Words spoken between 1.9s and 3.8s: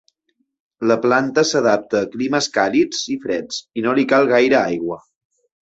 a climes càlids i freds